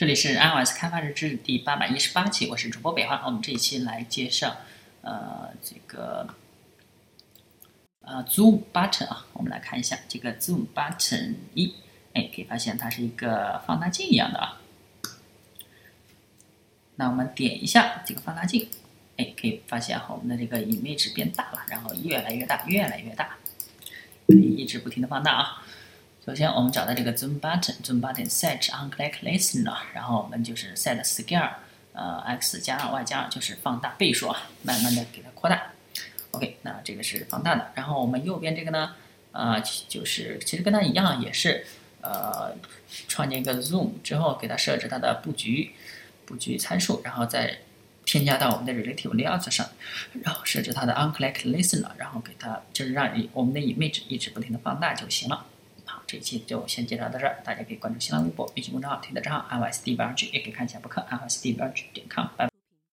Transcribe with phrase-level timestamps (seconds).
[0.00, 3.22] 这里是 iOS 开发日志第八百一十八期，我是主播北华。
[3.26, 4.56] 我们这一期来介绍，
[5.02, 6.26] 呃，这个
[8.00, 11.74] 呃 Zoom Button 啊，我们来看一下这个 Zoom Button 一，
[12.14, 14.62] 哎，可以发现它是一个放大镜一样的啊。
[16.94, 18.70] 那我们点一下这个放大镜，
[19.18, 23.36] 哎，可以发现，我们的这个 image 变大了，然后越来越大，越来越大，
[24.26, 25.62] 可以一直不停的放大啊。
[26.26, 31.50] 首先，我们找到这个 Zoom Button，Zoom Button Set OnClick Listener，然后我们就是 Set Scale，
[31.94, 35.72] 呃，X 加二 Y 加二就是放大倍数啊，慢慢的给它扩大。
[36.32, 37.72] OK，那这个是放大的。
[37.74, 38.94] 然后我们右边这个呢，
[39.32, 41.64] 呃，就是其实跟它一样，也是
[42.02, 42.54] 呃，
[43.08, 45.72] 创建一个 Zoom 之后，给它设置它的布局
[46.26, 47.60] 布局参数，然后再
[48.04, 49.66] 添加到我们的 Relative Layout 上，
[50.22, 55.46] 然后设置它的 OnClick Listener，然后给它就是让我们的 Image 一直不停的放大就行了。
[56.10, 62.49] 这一期就先介绍到这儿，大家可以关注新浪微博、微信公众号、推特账号 i o s d 八二 g 也可以看一下博客 i o s d 八二 g 点 com，拜拜。